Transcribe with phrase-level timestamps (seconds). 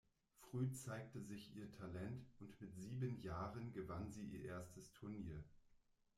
[0.39, 5.43] Früh zeigte sich ihr Talent und mit sieben Jahren gewann sie ihr erstes Turnier.